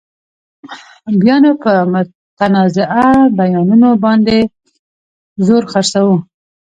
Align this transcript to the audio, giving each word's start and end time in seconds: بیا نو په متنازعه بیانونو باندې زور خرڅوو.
بیا 1.21 1.35
نو 1.43 1.51
په 1.63 1.71
متنازعه 1.91 3.09
بیانونو 3.37 3.89
باندې 4.03 4.37
زور 5.45 5.63
خرڅوو. 5.71 6.15